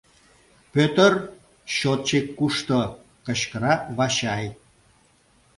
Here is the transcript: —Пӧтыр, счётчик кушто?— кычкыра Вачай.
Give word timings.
—Пӧтыр, 0.73 1.11
счётчик 1.73 2.25
кушто?— 2.37 2.79
кычкыра 3.25 3.73
Вачай. 3.97 4.45